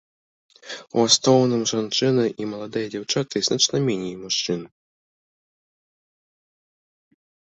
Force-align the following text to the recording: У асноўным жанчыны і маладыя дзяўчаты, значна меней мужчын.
У 0.99 1.03
асноўным 1.07 1.61
жанчыны 1.71 2.23
і 2.43 2.47
маладыя 2.53 2.87
дзяўчаты, 2.95 3.35
значна 3.49 3.83
меней 3.83 4.17
мужчын. 4.21 4.63